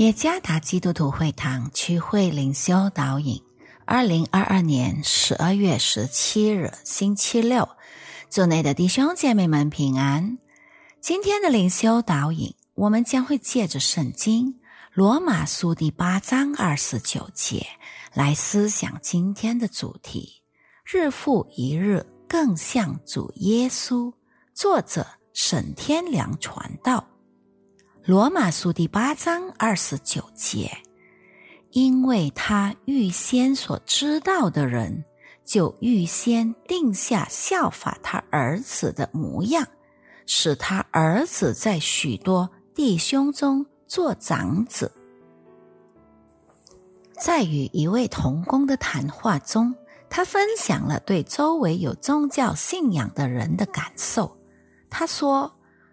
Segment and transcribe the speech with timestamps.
[0.00, 3.38] 耶加达基督徒会堂区会灵修导引，
[3.84, 7.68] 二零二二年十二月十七日星期六，
[8.30, 10.38] 祝内的弟兄姐妹们平安。
[11.02, 14.58] 今天的灵修导引，我们将会借着圣经
[14.94, 17.66] 罗马书第八章二十九节
[18.14, 20.40] 来思想今天的主题：
[20.82, 24.10] 日复一日，更像主耶稣。
[24.54, 27.06] 作者沈天良传道。
[28.06, 30.70] 罗马书第八章二十九节，
[31.70, 35.04] 因为他预先所知道的人，
[35.44, 39.68] 就预先定下效法他儿子的模样，
[40.24, 44.90] 使他儿子在许多弟兄中做长子。
[47.18, 49.74] 在与一位童工的谈话中，
[50.08, 54.34] 他分享了对周围有宗教信仰的人的感受。
[54.88, 55.52] 他说。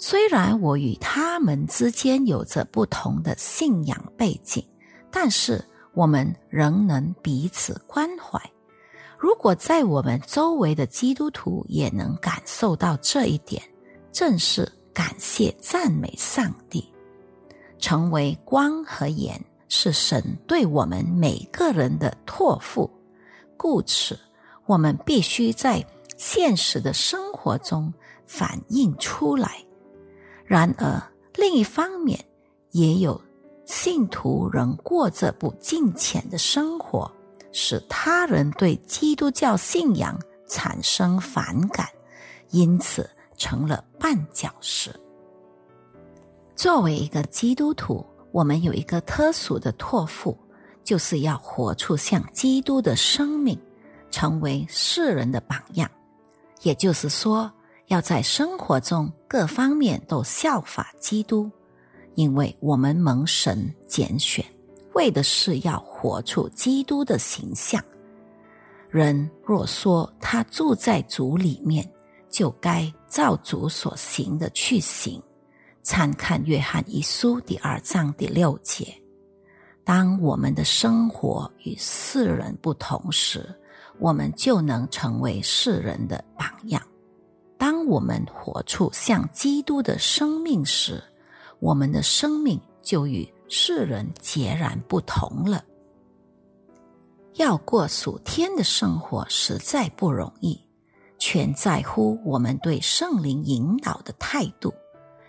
[0.00, 4.64] 虽然我与他们之间有着不同的信仰背景，
[5.10, 8.40] 但是我们仍能彼此关怀。
[9.18, 13.60] 如果在我们周围的基督徒也能感受到这一点，
[14.12, 16.88] 正是感谢赞美上帝。
[17.80, 22.88] 成为光和盐是神对我们每个人的托付，
[23.56, 24.16] 故此
[24.66, 25.84] 我们必须在
[26.16, 27.92] 现实的生活中
[28.24, 29.60] 反映出来。
[30.48, 31.00] 然而，
[31.34, 32.18] 另一方面，
[32.70, 33.20] 也有
[33.66, 37.10] 信徒仍过着不敬虔的生活，
[37.52, 41.86] 使他人对基督教信仰产生反感，
[42.48, 44.90] 因此成了绊脚石。
[46.56, 50.34] 作为一个基督徒，我们有一个特殊的托付，
[50.82, 53.60] 就是要活出像基督的生命，
[54.10, 55.90] 成为世人的榜样。
[56.62, 57.52] 也就是说。
[57.88, 61.50] 要在生活中各方面都效法基督，
[62.14, 64.44] 因为我们蒙神拣选，
[64.94, 67.82] 为的是要活出基督的形象。
[68.90, 71.90] 人若说他住在主里面，
[72.30, 75.22] 就该照主所行的去行。
[75.82, 78.86] 参看约翰一书第二章第六节。
[79.82, 83.48] 当我们的生活与世人不同时，
[83.98, 86.82] 我们就能成为世人的榜样。
[87.58, 91.02] 当我们活出像基督的生命时，
[91.58, 95.64] 我们的生命就与世人截然不同了。
[97.34, 100.58] 要过属天的生活实在不容易，
[101.18, 104.72] 全在乎我们对圣灵引导的态度。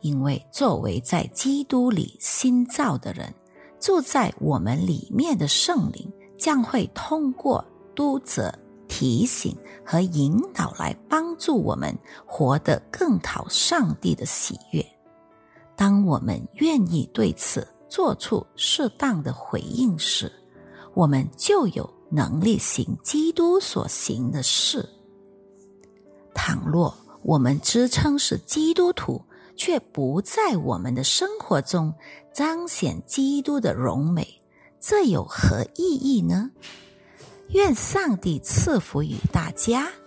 [0.00, 3.34] 因为作为在基督里新造的人，
[3.78, 7.62] 住在我们里面的圣灵将会通过
[7.94, 8.50] 督责。
[8.90, 11.96] 提醒和引导来帮助我们
[12.26, 14.84] 活得更讨上帝的喜悦。
[15.76, 20.30] 当我们愿意对此做出适当的回应时，
[20.92, 24.86] 我们就有能力行基督所行的事。
[26.34, 29.22] 倘若我们自称是基督徒，
[29.56, 31.94] 却不在我们的生活中
[32.34, 34.26] 彰显基督的荣美，
[34.80, 36.50] 这有何意义呢？
[37.52, 39.99] 愿上帝赐福于大家。